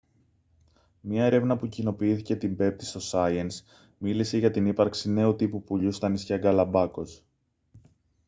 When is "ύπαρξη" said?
4.65-5.09